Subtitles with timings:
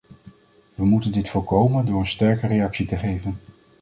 [0.75, 3.37] We moeten dit voorkomen door een sterke reactie te geven.